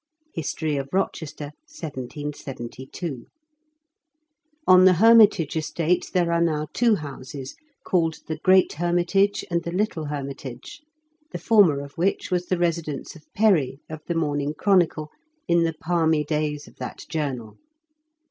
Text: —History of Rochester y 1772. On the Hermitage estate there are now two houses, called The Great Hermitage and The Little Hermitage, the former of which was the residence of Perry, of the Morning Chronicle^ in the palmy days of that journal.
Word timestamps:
—History 0.33 0.77
of 0.77 0.89
Rochester 0.91 1.51
y 1.53 1.79
1772. 1.79 3.27
On 4.65 4.85
the 4.85 4.93
Hermitage 4.93 5.55
estate 5.55 6.09
there 6.11 6.31
are 6.33 6.41
now 6.41 6.65
two 6.73 6.95
houses, 6.95 7.55
called 7.83 8.17
The 8.25 8.37
Great 8.39 8.73
Hermitage 8.73 9.45
and 9.51 9.61
The 9.61 9.71
Little 9.71 10.05
Hermitage, 10.05 10.81
the 11.31 11.37
former 11.37 11.81
of 11.81 11.93
which 11.99 12.31
was 12.31 12.47
the 12.47 12.57
residence 12.57 13.15
of 13.15 13.31
Perry, 13.35 13.77
of 13.91 14.01
the 14.07 14.15
Morning 14.15 14.55
Chronicle^ 14.55 15.09
in 15.47 15.65
the 15.65 15.75
palmy 15.79 16.23
days 16.23 16.67
of 16.67 16.77
that 16.77 17.05
journal. 17.07 17.57